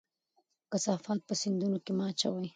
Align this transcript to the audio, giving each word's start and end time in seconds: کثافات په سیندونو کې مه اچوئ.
کثافات 0.71 1.19
په 1.27 1.33
سیندونو 1.41 1.77
کې 1.85 1.91
مه 1.97 2.05
اچوئ. 2.09 2.47